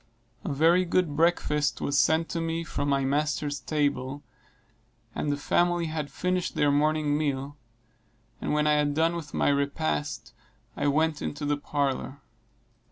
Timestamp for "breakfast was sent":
1.15-2.27